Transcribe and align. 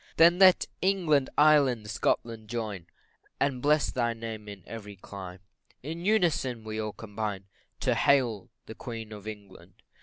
Then 0.17 0.39
let 0.39 0.65
England, 0.81 1.29
Ireland, 1.37 1.87
Scotland, 1.91 2.47
join, 2.47 2.87
And 3.39 3.61
bless 3.61 3.91
thy 3.91 4.13
name 4.15 4.47
in 4.49 4.63
every 4.65 4.95
clime 4.95 5.41
In 5.83 6.03
unison 6.05 6.63
we 6.63 6.79
all 6.81 6.91
combine 6.93 7.45
To 7.81 7.93
hail 7.93 8.49
the 8.65 8.73
Queen 8.73 9.11
of 9.13 9.27
England. 9.27 9.83